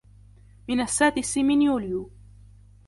من 0.67 0.79
السادس 0.81 1.37
من 1.37 1.61
يوليو 1.61 2.09